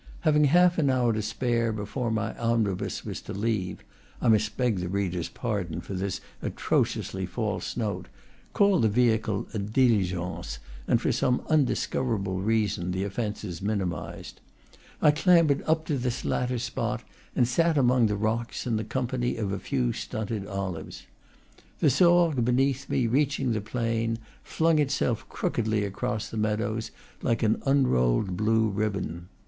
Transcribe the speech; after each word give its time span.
Having 0.21 0.45
half 0.45 0.79
an 0.79 0.89
hour 0.89 1.13
to 1.13 1.21
spare 1.21 1.71
before 1.71 2.09
my 2.09 2.35
omnibus 2.39 3.05
was 3.05 3.21
to 3.21 3.33
leave 3.35 3.83
(I 4.19 4.29
must 4.29 4.57
beg 4.57 4.79
the 4.79 4.89
reader's 4.89 5.29
pardon 5.29 5.79
for 5.79 5.93
this 5.93 6.21
atrociously 6.41 7.27
false 7.27 7.77
note; 7.77 8.07
call 8.51 8.79
the 8.79 8.89
vehicle 8.89 9.47
a 9.53 9.59
dili 9.59 10.03
gence, 10.09 10.57
and 10.87 10.99
for 10.99 11.11
some 11.11 11.43
undiscoverable 11.49 12.41
reason 12.41 12.89
the 12.93 13.03
offence 13.03 13.43
is 13.43 13.61
minimized), 13.61 14.41
I 15.03 15.11
clambered 15.11 15.61
up 15.67 15.85
to 15.85 15.99
this 15.99 16.25
latter 16.25 16.57
spot, 16.57 17.03
and 17.35 17.47
sat 17.47 17.77
among 17.77 18.07
the 18.07 18.15
rocks 18.17 18.65
in 18.65 18.77
the 18.77 18.83
company 18.83 19.37
of 19.37 19.51
a 19.51 19.59
few 19.59 19.93
stunted 19.93 20.47
olives. 20.47 21.05
The 21.77 21.91
Sorgues, 21.91 22.43
beneath 22.43 22.89
me, 22.89 23.05
reaching 23.05 23.51
the 23.51 23.61
plain, 23.61 24.17
flung 24.41 24.79
itself 24.79 25.29
crookedly 25.29 25.83
across 25.85 26.27
the 26.27 26.37
meadows, 26.37 26.89
like 27.21 27.43
an 27.43 27.61
un 27.67 27.85
rolled 27.85 28.35
blue 28.35 28.67
ribbon. 28.67 29.27